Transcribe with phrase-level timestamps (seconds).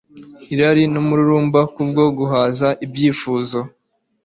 [0.53, 3.59] irari numururumba Kubwo guhaza ibyifuzo